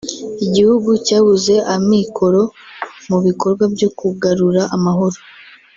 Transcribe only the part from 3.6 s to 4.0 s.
byo